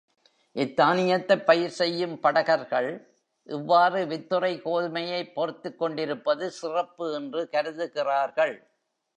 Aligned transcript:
இத்தானியத்தைப் 0.55 1.45
பயிர் 1.45 1.69
செய்யும் 1.69 2.19
படகர்கள், 2.19 2.89
இவ்வாறு 3.49 4.05
வித்துறை 4.05 4.53
கோதுமையைப் 4.61 5.33
போர்த்துக்கொண்டிருப்பது 5.35 6.47
சிறப்பு 6.47 7.13
என்று 7.13 7.49
கருதுகிறார்கள். 7.49 8.55